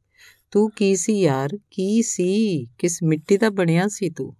ਤੂੰ 0.51 0.69
ਕੀ 0.71 0.95
ਸੀ 0.95 1.19
ਯਾਰ, 1.21 1.57
ਕੀ 1.71 2.01
ਸੀ, 2.01 2.65
ਕਿਸ 2.77 3.03
ਮਿੱਟੀ 3.03 3.38
ਦਾ 3.38 3.50
ਬਣਿਆ 3.50 3.88
ਸੀ 3.88 4.09
ਤੂੰ? 4.09 4.36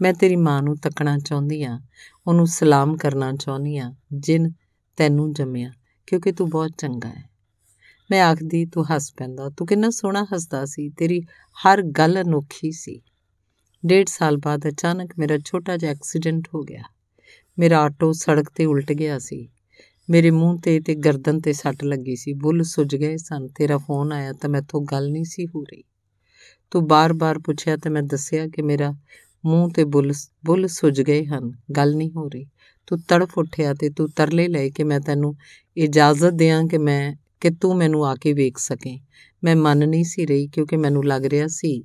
ਮੈਂ 0.00 0.12
ਤੇਰੀ 0.14 0.36
ਮਾਂ 0.36 0.62
ਨੂੰ 0.62 0.76
ਤੱਕਣਾ 0.76 1.18
ਚਾਹੁੰਦੀ 1.18 1.62
ਆ 1.62 1.80
ਉਹਨੂੰ 2.26 2.46
ਸਲਾਮ 2.46 2.96
ਕਰਨਾ 2.96 3.32
ਚਾਹੁੰਦੀ 3.32 3.76
ਆ 3.78 3.92
ਜਿਨ 4.12 4.52
ਤੈਨੂੰ 4.96 5.32
ਜੰਮਿਆ, 5.32 5.72
ਕਿਉਂਕਿ 6.06 6.32
ਤੂੰ 6.32 6.48
ਬਹੁਤ 6.50 6.70
ਚੰਗਾ 6.78 7.08
ਹੈ। 7.08 7.35
ਮੈਂ 8.10 8.22
ਆਖਦੀ, 8.22 8.66
ਤੂੰ 8.66 8.94
ਹੱਸ 8.94 9.12
ਪੈਂਦਾ। 9.16 9.48
ਤੂੰ 9.48 9.66
ਕਿੰਨਾ 9.66 9.90
ਸੋਹਣਾ 9.90 10.24
ਹੱਸਦਾ 10.24 10.64
ਸੀ। 10.64 10.88
ਤੇਰੀ 10.88 11.20
ਹਰ 11.56 11.82
ਗੱਲ 11.82 12.20
ਅਨੋਖੀ 12.20 12.72
ਸੀ। 12.72 13.00
ਡੇਢ 13.86 14.06
ਸਾਲ 14.08 14.36
ਬਾਅਦ 14.36 14.68
ਅਚਾਨਕ 14.68 15.10
ਮੇਰਾ 15.18 15.38
ਛੋਟਾ 15.38 15.76
ਜਿਹਾ 15.76 15.90
ਐਕਸੀਡੈਂਟ 15.90 16.48
ਹੋ 16.54 16.62
ਗਿਆ। 16.62 16.82
ਮੇਰਾ 17.58 17.80
ਆਟੋ 17.80 18.12
ਸੜਕ 18.12 18.50
ਤੇ 18.54 18.64
ਉਲਟ 18.64 18.92
ਗਿਆ 18.92 19.18
ਸੀ। 19.18 19.48
ਮੇਰੇ 20.10 20.30
ਮੂੰਹ 20.30 20.60
ਤੇ 20.60 20.80
ਤੇ 20.80 20.94
ਗਰਦਨ 20.94 21.40
ਤੇ 21.40 21.52
ਸੱਟ 21.52 21.84
ਲੱਗੀ 21.84 22.16
ਸੀ। 22.16 22.32
ਬੁੱਲ 22.32 22.62
ਸੁੱਜ 22.62 22.96
ਗਏ 22.96 23.16
ਸਨ। 23.16 23.48
ਤੇਰਾ 23.48 23.78
ਫੋਨ 23.78 24.12
ਆਇਆ 24.12 24.32
ਤਾਂ 24.32 24.50
ਮੈਥੋਂ 24.50 24.80
ਗੱਲ 24.92 25.10
ਨਹੀਂ 25.10 25.24
ਸੀ 25.24 25.46
ਹੋ 25.46 25.62
ਰਹੀ। 25.62 25.82
ਤੂੰ 26.70 26.86
ਬਾਰ-ਬਾਰ 26.86 27.38
ਪੁੱਛਿਆ 27.38 27.76
ਤੇ 27.76 27.90
ਮੈਂ 27.90 28.02
ਦੱਸਿਆ 28.02 28.46
ਕਿ 28.46 28.62
ਮੇਰਾ 28.62 28.94
ਮੂੰਹ 29.44 29.70
ਤੇ 29.70 29.84
ਬੁੱਲ 29.84 30.12
ਬੁੱਲ 30.44 30.66
ਸੁੱਜ 30.66 31.02
ਗਏ 31.02 31.24
ਹਨ। 31.24 31.52
ਗੱਲ 31.76 31.94
ਨਹੀਂ 31.96 32.10
ਹੋ 32.10 32.28
ਰਹੀ। 32.28 32.46
ਤੂੰ 32.86 32.98
ਤੜਫ 33.08 33.38
ਉੱਠਿਆ 33.38 33.74
ਤੇ 33.74 33.90
ਤੂੰ 33.90 34.08
ਤਰਲੇ 34.08 34.48
ਲੈ 34.48 34.68
ਕੇ 34.68 34.84
ਮੈਂ 34.84 35.00
ਤੈਨੂੰ 35.00 35.36
ਇਜਾਜ਼ਤ 35.76 36.30
ਦਿਆਂ 36.30 36.64
ਕਿ 36.64 36.78
ਮੈਂ 36.78 37.14
ਕਿ 37.40 37.50
ਤੂੰ 37.50 37.76
ਮੈਨੂੰ 37.76 38.06
ਆ 38.06 38.14
ਕੇ 38.14 38.32
ਵੇਖ 38.32 38.58
ਸਕੇ। 38.58 39.00
ਮੈਂ 39.44 39.56
ਮੰਨ 39.56 39.88
ਨਹੀਂ 39.88 40.04
ਸੀ 40.04 40.26
ਰਹੀ 40.26 40.46
ਕਿਉਂਕਿ 40.48 40.76
ਮੈਨੂੰ 40.76 41.06
ਲੱਗ 41.06 41.24
ਰਿਹਾ 41.24 41.46
ਸੀ 41.46 41.84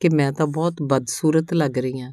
ਕਿ 0.00 0.08
ਮੈਂ 0.08 0.32
ਤਾਂ 0.32 0.46
ਬਹੁਤ 0.46 0.74
ਬਦਸੂਰਤ 0.82 1.54
ਲੱਗ 1.54 1.78
ਰਹੀ 1.78 2.00
ਹਾਂ। 2.00 2.12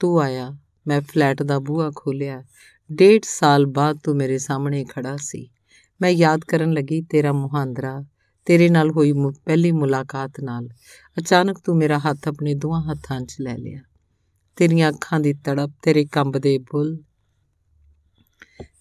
ਤੂੰ 0.00 0.20
ਆਇਆ, 0.20 0.56
ਮੈਂ 0.86 1.00
ਫਲੈਟ 1.00 1.42
ਦਾ 1.42 1.58
ਬੂਹਾ 1.58 1.90
ਖੋਲਿਆ 1.96 2.44
ਡੇਢ 2.92 3.22
ਸਾਲ 3.24 3.66
ਬਾਅਦ 3.66 3.98
ਤੂੰ 4.04 4.16
ਮੇਰੇ 4.16 4.38
ਸਾਹਮਣੇ 4.38 4.84
ਖੜਾ 4.84 5.16
ਸੀ। 5.16 5.50
ਮੈਂ 6.02 6.10
ਯਾਦ 6.10 6.40
ਕਰਨ 6.40 6.72
ਲੱਗੀ, 6.72 7.02
ਤੇਰਾ 7.02 7.32
ਮੁਹਾਂਦਰਾ, 7.32 8.04
ਤੇਰੇ 8.44 8.68
ਨਾਲ 8.68 8.90
ਹੋਈ 8.90 9.12
ਪਹਿਲੀ 9.44 9.72
ਮੁਲਾਕਾਤ 9.72 10.40
ਨਾਲ। 10.40 10.68
ਅਚਾਨਕ 11.18 11.58
ਤੂੰ 11.64 11.76
ਮੇਰਾ 11.76 11.98
ਹੱਥ 11.98 12.28
ਆਪਣੇ 12.28 12.54
ਦੋਹਾਂ 12.54 12.90
ਹੱਥਾਂ 12.90 13.20
'ਚ 13.20 13.36
ਲੈ 13.40 13.56
ਲਿਆ। 13.56 13.80
ਤੇਰੀਆਂ 14.56 14.90
ਅੱਖਾਂ 14.90 15.20
ਦੀ 15.20 15.32
ਤੜਪ, 15.32 15.70
ਤੇਰੇ 15.82 16.04
ਕੰਬਦੇ 16.04 16.58
ਬੁੱਲ 16.58 16.98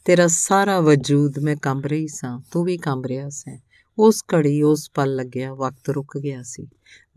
ਤੇਰਾ 0.06 0.28
ਸਾਰਾ 0.28 0.80
ਵਜੂਦ 0.80 1.40
ਮੈਂ 1.40 1.56
ਕੰਬ 1.56 1.86
ਰਹੀ 1.86 2.08
ਸਾਂ, 2.08 2.40
ਤੂੰ 2.52 2.64
ਵੀ 2.64 2.78
ਕੰਬ 2.78 3.06
ਰਿਹਾ 3.06 3.30
ਸੈਂ। 3.30 3.58
ਉਸ 3.98 4.24
ਘੜੀ 4.36 4.62
ਉਸ 4.62 4.92
ਪਲ 4.94 5.16
ਲੱਗਿਆ, 5.16 5.54
ਵਕਤ 5.54 5.90
ਰੁਕ 5.90 6.18
ਗਿਆ 6.18 6.44
ਸੀ। 6.44 6.68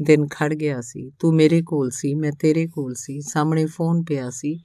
ਦਿਨ 0.03 0.27
ਖੜ 0.27 0.55
ਗਿਆ 0.55 0.81
ਸੀ। 0.81 1.13
ਤੂੰ 1.19 1.35
ਮੇਰੇ 1.35 1.63
ਕੋਲ 1.63 1.91
ਸੀ, 1.91 2.15
ਮੈਂ 2.15 2.33
ਤੇਰੇ 2.33 2.67
ਕੋਲ 2.67 2.95
ਸੀ। 2.95 3.21
ਸਾਹਮਣੇ 3.21 3.67
ਫੋਨ 3.67 4.05
ਪਿਆ 4.05 4.31
ਸੀ। 4.31 4.57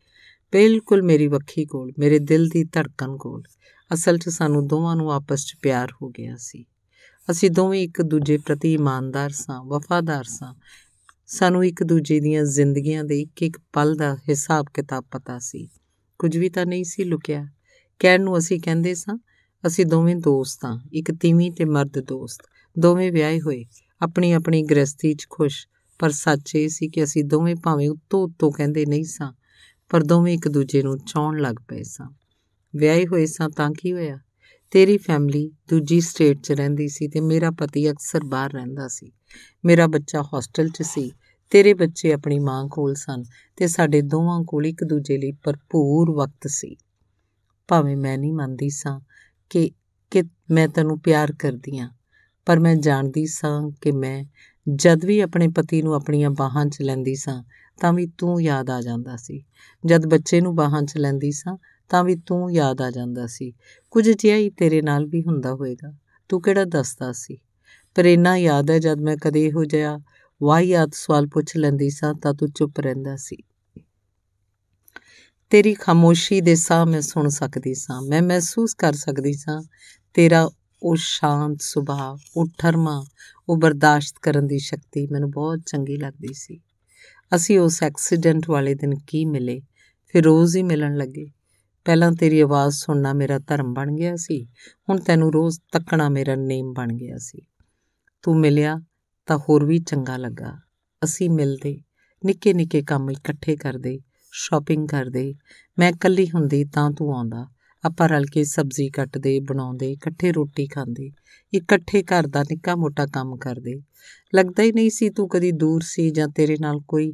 ਬਿਲਕੁਲ 0.52 1.02
ਮੇਰੀ 1.02 1.28
ਵੱਖੀ 1.28 1.66
ਕੋਲ, 1.66 1.92
ਮੇਰੇ 2.00 2.20
ਦਿਲ 2.20 2.48
ਦੀ 2.48 2.64
ਧੜਕਣ 2.64 3.18
ਕੋਲ। 3.18 3.44
ਅਸਲ 3.94 4.18
'ਚ 4.18 4.30
ਸਾਨੂੰ 4.30 4.68
ਦੋਵਾਂ 4.68 4.96
ਨੂੰ 4.96 5.14
ਆਪਸ 5.14 5.46
'ਚ 5.46 5.54
ਪਿਆਰ 5.62 5.92
ਹੋ 6.02 6.10
ਗਿਆ 6.10 6.36
ਸੀ। 6.38 6.66
ਅਸੀਂ 7.32 7.52
ਦੋਵੇਂ 7.52 7.82
ਇੱਕ 7.82 8.02
ਦੂਜੇ 8.02 8.38
ਪ੍ਰਤੀ 8.38 8.74
ਇਮਾਨਦਾਰ 8.74 9.30
ਸਾਂ, 9.30 9.64
ਵਫਾਦਾਰ 9.64 10.24
ਸਾਂ। 10.24 10.54
ਸਾਨੂੰ 11.28 11.66
ਇੱਕ 11.66 11.84
ਦੂਜੇ 11.84 12.20
ਦੀਆਂ 12.20 12.44
ਜ਼ਿੰਦਗੀਆਂ 12.44 13.04
ਦੇ 13.04 13.22
ਇੱਕ 13.22 13.44
ਇੱਕ 13.44 13.58
ਪਲ 13.74 13.96
ਦਾ 13.96 14.16
ਹਿਸਾਬ 14.16 14.66
ਕਿਤਾਬ 14.74 15.04
ਪਤਾ 15.12 15.40
ਸੀ। 15.40 15.70
ਕੁਝ 16.20 16.38
ਵੀ 16.38 16.50
ਤਾਂ 16.50 16.66
ਨਹੀਂ 16.66 16.84
ਸੀ 16.84 17.04
ਲੁਕਿਆ। 17.04 17.48
ਕਹਿਣ 18.04 18.22
ਨੂੰ 18.22 18.38
ਅਸੀਂ 18.38 18.62
ਕਹਿੰਦੇ 18.62 18.96
ਸਾਂ, 18.96 19.18
ਅਸੀਂ 19.68 19.86
ਦੋਵੇਂ 19.86 20.16
ਦੋਸਤ 20.16 20.66
ਹਾਂ 20.66 20.80
ਇੱਕ 20.94 21.12
ਤੀਵੀਂ 21.12 21.52
ਤੇ 21.52 21.66
ਮਰਦ 21.66 22.00
ਦੋਸਤ। 22.00 22.42
ਦੋਵੇਂ 22.80 23.12
ਵਿਆਹੇ 23.12 23.42
ਹੋਏ, 23.42 23.66
ਆਪਣੀ 24.02 24.32
ਆਪਣੀ 24.32 24.64
ਗ੍ਰਸਤੀ 24.64 25.14
'ਚ 25.14 25.28
ਖੁਸ਼, 25.30 25.68
ਪਰ 26.00 26.10
ਸੱਚ 26.10 26.56
ਇਹ 26.56 26.70
ਸੀ 26.70 26.90
ਕਿ 26.90 27.04
ਅਸੀਂ 27.04 27.24
ਦੋਵੇਂ 27.24 27.56
ਭਾਵੇਂ 27.56 27.90
ਉੱਤੋਂ 27.90 28.24
ਉੱਤੋਂ 28.24 28.52
ਕਹਿੰਦੇ 28.52 28.86
ਨਹੀਂ 28.86 29.04
ਸਾਂ, 29.04 29.34
ਪਰ 29.90 30.04
ਦੋਵੇਂ 30.04 30.34
ਇੱਕ 30.34 30.48
ਦੂਜੇ 30.48 30.84
ਨੂੰ 30.84 31.00
ਚਾਹਣ 31.00 31.38
ਲੱਗ 31.38 31.56
ਪਏ 31.68 31.84
ਸਾਂ। 31.84 32.10
ਵਿਆਹੇ 32.76 33.08
ਹੋਏ 33.08 33.26
ਸਾਂ 33.26 33.50
ਤਾਂ 33.50 33.72
ਕੀ 33.80 33.94
ਹੋਇਆ? 33.94 34.20
ਤੇਰੀ 34.72 34.98
ਫੈਮਿਲੀ 34.98 35.52
ਦੂਜੀ 35.70 36.02
ਸਟੇਟ 36.02 36.42
'ਚ 36.42 36.52
ਰਹਿੰਦੀ 36.52 36.88
ਸੀ 36.88 37.08
ਤੇ 37.08 37.22
ਮੇਰਾ 37.22 37.52
ਪਤੀ 37.52 37.92
ਅਕਸਰ 37.92 38.24
ਬਾਹਰ 38.24 38.52
ਰਹਿੰਦਾ 38.52 38.88
ਸੀ। 38.88 39.12
ਮੇਰਾ 39.66 39.88
ਬੱਚਾ 39.88 40.22
ਹੌਸਟਲ 40.22 40.70
'ਚ 40.70 40.82
ਸੀ, 40.82 41.12
ਤੇਰੇ 41.50 41.74
ਬੱਚੇ 41.74 42.14
ਆਪਣੀ 42.14 42.40
ਮਾਂ 42.40 42.68
ਕੋਲ 42.68 42.94
ਸਨ 42.94 43.24
ਤੇ 43.56 43.68
ਸਾਡੇ 43.68 44.02
ਦੋਵਾਂ 44.02 44.44
ਕੋਲ 44.44 44.66
ਇੱਕ 44.66 44.84
ਦੂਜੇ 44.84 45.18
ਲਈ 45.18 45.32
ਭਰਪੂਰ 45.32 46.12
ਵਕਤ 46.12 46.48
ਸੀ। 46.48 46.76
ਭਾਵੇਂ 47.74 47.98
ਮੈਂ 47.98 48.18
ਨਹੀਂ 48.18 48.34
ਮੰਨਦੀ 48.34 48.70
ਸਾਂ 48.70 49.00
ਕਿ 49.50 49.72
ਕਿ 50.12 50.24
ਮੈਂ 50.52 50.68
ਤੈਨੂੰ 50.68 51.00
ਪਿਆਰ 51.00 51.34
ਕਰਦੀ 51.40 51.80
ਆ, 51.80 51.90
ਪਰ 52.46 52.60
ਮੈਂ 52.60 52.76
ਜਾਣਦੀ 52.76 53.26
ਸਾਂ 53.26 53.72
ਕਿ 53.82 53.92
ਮੈਂ 53.92 54.26
ਜਦ 54.76 55.06
ਵੀ 55.06 55.20
ਆਪਣੇ 55.20 55.48
ਪਤੀ 55.48 55.82
ਨੂੰ 55.82 55.94
ਆਪਣੀਆਂ 55.94 56.30
ਬਾਹਾਂ 56.30 56.66
'ਚ 56.66 56.82
ਲੈਂਦੀ 56.82 57.16
ਸਾਂ, 57.16 57.44
ਤਾਂ 57.82 57.94
ਵੀ 57.94 58.08
ਤੂੰ 58.18 58.42
ਯਾਦ 58.44 58.70
ਆ 58.70 58.82
ਜਾਂਦਾ 58.82 59.16
ਸੀ। 59.16 59.44
ਜਦ 59.86 60.06
ਬੱਚੇ 60.06 60.42
ਨੂੰ 60.42 60.56
ਬਾਹਾਂ 60.56 60.84
'ਚ 60.84 60.98
ਲੈਂਦੀ 60.98 61.32
ਸਾਂ, 61.32 61.58
ਤਾਂ 61.90 62.04
ਵੀ 62.04 62.16
ਤੂੰ 62.16 62.54
ਯਾਦ 62.54 62.82
ਆ 62.82 62.92
ਜਾਂਦਾ 62.92 63.28
ਸੀ। 63.28 63.54
ਕੁਝ 63.92 64.10
ਜਿਹਾ 64.10 64.38
ਹੀ 64.38 64.50
ਤੇਰੇ 64.50 64.82
ਨਾਲ 64.82 65.06
ਵੀ 65.06 65.24
ਹੁੰਦਾ 65.24 65.54
ਹੋਵੇਗਾ 65.54 65.94
ਤੂੰ 66.30 66.42
ਕਿਹੜਾ 66.42 66.66
ਦੱਸਦਾ 66.66 67.12
ਸੀ? 67.12 67.38
ਪਰ 67.96 68.06
ਇੰਨਾ 68.06 68.38
ਯਾਦ 68.38 68.72
ਹੈ 68.72 68.80
ਜਦ 68.80 69.02
ਮੈਂ 69.02 69.18
ਕਦੇ 69.18 69.46
ਇਹੋ 69.46 69.66
ਜਿਹਾ 69.66 70.00
ਵਾਹਿਯਾਤ 70.44 70.90
ਸਵਾਲ 70.94 71.28
ਪੁੱਛ 71.28 71.58
ਲੈਂਦੀ 71.58 71.90
ਸਾਂ, 71.90 72.14
ਤਾਂ 72.14 72.34
ਤੂੰ 72.34 72.52
ਚੁੱਪ 72.52 72.80
ਰਹਿੰਦਾ 72.80 73.16
ਸੀ। 73.16 73.38
ਤੇਰੀ 75.54 75.74
ਖਾਮੋਸ਼ੀ 75.74 76.42
ਦੇ 76.42 76.56
ਸਾਹ 76.56 76.86
ਮੈਂ 76.86 77.02
ਸੁਣ 77.02 77.30
ਸਕਦੀ 77.30 77.74
ਸਾਂ, 77.74 78.02
ਮੈਂ 78.02 78.22
ਮਹਿਸੂਸ 78.22 78.74
ਕਰ 78.74 78.94
ਸਕਦੀ 78.94 79.34
ਸਾਂ। 79.34 79.64
ਤੇਰਾ 80.14 80.52
ਉਹ 80.84 80.96
ਸ਼ਾਂਤ 81.00 81.58
ਸੁਭਾਅ, 81.62 82.18
ਉਹ 82.38 82.48
ਠਰਮਾ, 82.58 83.06
ਉਹ 83.50 83.58
ਬਰਦਾਸ਼ਤ 83.58 84.16
ਕਰਨ 84.22 84.48
ਦੀ 84.48 84.60
ਸ਼ਕਤੀ 84.60 85.08
ਮੈਨੂੰ 85.08 85.32
ਬਹੁਤ 85.32 85.60
ਚੰਗੀ 85.60 85.98
ਲੱਗਦੀ 85.98 86.34
ਸੀ। 86.34 86.60
ਅਸੀਂ 87.36 87.60
ਉਸ 87.60 87.84
ਐਕਸੀਡੈਂਟ 87.84 88.50
ਵਾਲੇ 88.50 88.76
ਦਿਨ 88.76 88.96
ਕੀ 89.08 89.26
ਮਿਲੇ? 89.26 89.62
ਫਿਰ 90.08 90.24
ਰੋਜ਼ 90.24 90.58
ਹੀ 90.58 90.64
ਮਿਲਣ 90.64 90.98
ਲੱਗੇ। 90.98 91.32
ਪਹਿਲਾਂ 91.86 92.12
ਤੇਰੀ 92.12 92.42
ਆਵਾਜ਼ 92.42 92.76
ਸੁਣਨਾ 92.76 93.14
ਮੇਰਾ 93.14 93.40
ਧਰਮ 93.40 93.74
ਬਣ 93.74 93.96
ਗਿਆ 93.96 94.16
ਸੀ, 94.16 94.46
ਹੁਣ 94.90 95.00
ਤੈਨੂੰ 95.00 95.34
ਰੋਜ਼ 95.34 95.60
ਤੱਕਣਾ 95.72 96.10
ਮੇਰਾ 96.10 96.36
ਨੇਮ 96.36 96.74
ਬਣ 96.74 96.88
ਗਿਆ 96.88 97.18
ਸੀ। 97.18 97.42
ਤੂੰ 98.22 98.40
ਮਿਲਿਆ 98.40 98.82
ਤਾਂ 99.26 99.38
ਹੋਰ 99.38 99.66
ਵੀ 99.66 99.80
ਚੰਗਾ 99.80 100.18
ਲੱਗਾ। 100.18 100.60
ਅਸੀਂ 101.04 101.30
ਮਿਲਦੇ 101.30 101.82
ਨਿੱਕੇ 102.26 102.54
ਨਿੱਕੇ 102.54 102.82
ਕੰਮ 102.82 103.12
ਇਕੱਠੇ 103.12 103.56
ਕਰਦੇ 103.56 104.00
ਸ਼ਾਪਿੰਗ 104.36 104.88
ਕਰਦੇ। 104.88 105.36
ਮੈਂ 105.80 105.90
ਇਕੱਲੀ 105.90 106.30
ਹੁੰਦੀ 106.30 106.66
ਤਾਂ 106.66 106.92
ਤੂੰ 106.92 107.16
ਆਉਂਦਾ। 107.16 107.48
ਆਪਾਂ 107.86 108.10
ਰਲ 108.10 108.26
ਕੇ 108.26 108.44
ਸਬਜ਼ੀ 108.44 108.90
ਕੱਟਦੇ, 108.90 109.40
ਬਣਾਉਂਦੇ, 109.40 109.92
ਇਕੱਠੇ 109.92 110.32
ਰੋਟੀ 110.32 110.68
ਖਾਂਦੇ, 110.68 111.12
ਇਕੱਠੇ 111.54 112.04
ਘਰ 112.04 112.28
ਦਾ 112.28 112.44
ਨਿੱਕਾ 112.44 112.76
ਮੋਟਾ 112.76 113.06
ਕੰਮ 113.06 113.38
ਕਰਦੇ। 113.38 113.82
ਲੱਗਦਾ 114.36 114.64
ਹੀ 114.64 114.72
ਨਹੀਂ 114.72 114.90
ਸੀ 114.90 115.10
ਤੂੰ 115.10 115.30
ਕਦੀ 115.30 115.52
ਦੂਰ 115.52 115.82
ਸੀ 115.82 116.10
ਜਾਂ 116.12 116.28
ਤੇਰੇ 116.28 116.58
ਨਾਲ 116.62 116.80
ਕੋਈ 116.88 117.14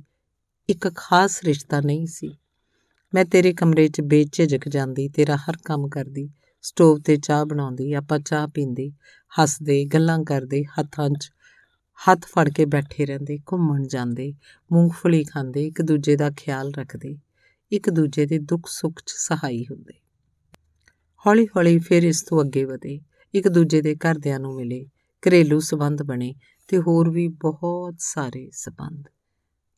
ਇੱਕ 0.69 0.95
ਖਾਸ 0.95 1.43
ਰਿਸ਼ਤਾ 1.43 1.81
ਨਹੀਂ 1.81 2.07
ਸੀ। 2.07 2.37
ਮੈਂ 3.13 3.25
ਤੇਰੇ 3.25 3.53
ਕਮਰੇ 3.53 3.87
'ਚ 3.87 4.01
ਬੇਝਿਜਕ 4.01 4.69
ਜਾਂਦੀ, 4.69 5.09
ਤੇਰਾ 5.09 5.35
ਹਰ 5.35 5.53
ਕੰਮ 5.65 5.87
ਕਰਦੀ, 5.87 6.29
ਸਟੋਵ 6.61 6.99
ਤੇ 6.99 7.17
ਚਾਹ 7.17 7.45
ਬਣਾਉਂਦੀ, 7.45 7.93
ਆਪਾਂ 7.93 8.19
ਚਾਹ 8.19 8.47
ਪੀਂਦੇ, 8.47 8.91
ਹੱਸਦੇ, 9.41 9.85
ਗੱਲਾਂ 9.85 10.23
ਕਰਦੇ, 10.23 10.63
ਹੱਥਾਂ 10.63 11.09
'ਚ 11.09 11.31
ਹੱਥ 12.07 12.25
ਫੜ 12.25 12.49
ਕੇ 12.49 12.65
ਬੈਠੇ 12.65 13.05
ਰਹਿੰਦੇ, 13.05 13.37
ਘੁੰਮਣ 13.37 13.87
ਜਾਂਦੇ 13.87 14.33
ਮੂੰਗਫਲੀ 14.71 15.23
ਖਾਂਦੇ, 15.23 15.67
ਇੱਕ 15.67 15.81
ਦੂਜੇ 15.81 16.15
ਦਾ 16.15 16.31
ਖਿਆਲ 16.31 16.71
ਰੱਖਦੇ, 16.71 17.17
ਇੱਕ 17.71 17.89
ਦੂਜੇ 17.89 18.25
ਦੇ 18.25 18.39
ਦੁੱਖ 18.39 18.67
ਸੁੱਖ 18.67 18.99
'ਚ 18.99 19.09
ਸਹਾਈ 19.09 19.63
ਹੁੰਦੇ। 19.63 19.93
ਹੌਲੀ-ਹੌਲੀ 21.27 21.79
ਫਿਰ 21.79 22.03
ਇਸ 22.03 22.21
ਤੋਂ 22.23 22.41
ਅੱਗੇ 22.41 22.65
ਵਧੇ, 22.65 23.01
ਇੱਕ 23.33 23.47
ਦੂਜੇ 23.47 23.81
ਦੇ 23.81 23.95
ਘਰਦਿਆਂ 23.95 24.39
ਨੂੰ 24.39 24.55
ਮਿਲੇ, 24.55 24.85
ਘਰੇਲੂ 25.23 25.59
ਸਬੰਧ 25.59 26.03
ਬਣੇ 26.03 26.35
ਤੇ 26.67 26.77
ਹੋਰ 26.77 27.09
ਵੀ 27.09 27.27
ਬਹੁਤ 27.27 27.95
ਸਾਰੇ 27.99 28.49
ਸਬੰਧ। 28.53 29.03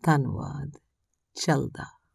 ਧੰਨਵਾਦ। 0.04 0.72
ਚੱਲਦਾ। 1.36 2.01